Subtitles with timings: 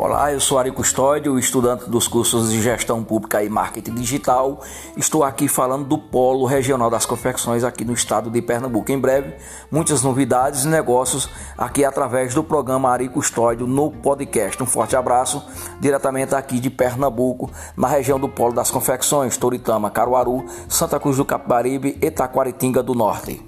[0.00, 4.60] Olá, eu sou Ari Custódio, estudante dos cursos de Gestão Pública e Marketing Digital.
[4.96, 8.92] Estou aqui falando do Polo Regional das Confecções aqui no estado de Pernambuco.
[8.92, 9.34] Em breve,
[9.72, 14.62] muitas novidades e negócios aqui através do programa Ari Custódio no podcast.
[14.62, 15.44] Um forte abraço
[15.80, 21.24] diretamente aqui de Pernambuco, na região do Polo das Confecções, Toritama, Caruaru, Santa Cruz do
[21.24, 23.47] Capibaribe e Taquaritinga do Norte.